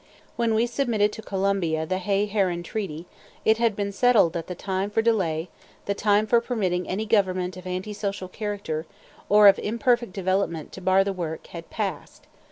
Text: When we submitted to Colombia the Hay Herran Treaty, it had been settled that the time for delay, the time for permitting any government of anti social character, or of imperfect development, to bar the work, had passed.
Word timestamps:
When 0.35 0.55
we 0.55 0.65
submitted 0.65 1.11
to 1.13 1.21
Colombia 1.21 1.85
the 1.85 1.99
Hay 1.99 2.25
Herran 2.25 2.63
Treaty, 2.63 3.05
it 3.45 3.59
had 3.59 3.75
been 3.75 3.91
settled 3.91 4.33
that 4.33 4.47
the 4.47 4.55
time 4.55 4.89
for 4.89 4.99
delay, 5.03 5.47
the 5.85 5.93
time 5.93 6.25
for 6.25 6.41
permitting 6.41 6.89
any 6.89 7.05
government 7.05 7.55
of 7.55 7.67
anti 7.67 7.93
social 7.93 8.27
character, 8.27 8.87
or 9.29 9.47
of 9.47 9.59
imperfect 9.59 10.13
development, 10.13 10.71
to 10.71 10.81
bar 10.81 11.03
the 11.03 11.13
work, 11.13 11.45
had 11.53 11.69
passed. 11.69 12.25